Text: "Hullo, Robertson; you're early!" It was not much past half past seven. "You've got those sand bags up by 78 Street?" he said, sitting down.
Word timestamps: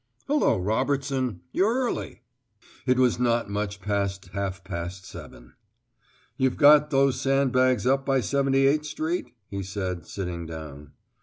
"Hullo, 0.27 0.57
Robertson; 0.57 1.41
you're 1.51 1.75
early!" 1.75 2.23
It 2.87 2.97
was 2.97 3.19
not 3.19 3.51
much 3.51 3.79
past 3.79 4.29
half 4.33 4.63
past 4.63 5.05
seven. 5.05 5.53
"You've 6.37 6.57
got 6.57 6.89
those 6.89 7.21
sand 7.21 7.51
bags 7.51 7.85
up 7.85 8.03
by 8.03 8.19
78 8.21 8.83
Street?" 8.83 9.31
he 9.51 9.61
said, 9.61 10.07
sitting 10.07 10.47
down. 10.47 10.93